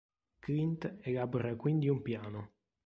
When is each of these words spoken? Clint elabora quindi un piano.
Clint 0.39 0.89
elabora 1.03 1.55
quindi 1.55 1.87
un 1.87 2.01
piano. 2.01 2.53